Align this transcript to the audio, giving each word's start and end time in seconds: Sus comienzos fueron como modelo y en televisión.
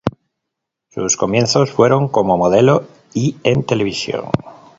Sus 0.89 1.15
comienzos 1.15 1.69
fueron 1.69 2.07
como 2.07 2.35
modelo 2.35 2.87
y 3.13 3.35
en 3.43 3.63
televisión. 3.63 4.25